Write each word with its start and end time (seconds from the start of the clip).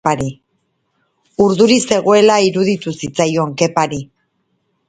Urduri 1.45 1.77
zegoela 1.91 2.39
iruditu 2.49 2.97
zitzaion 3.03 3.55
Kepari. 3.63 4.05